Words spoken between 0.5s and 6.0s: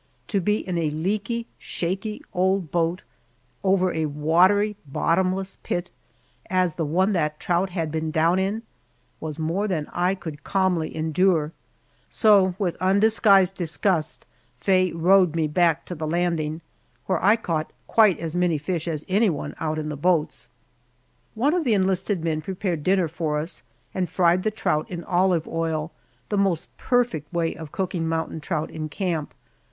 in a leaky, shaky old boat over a watery, bottomless pit,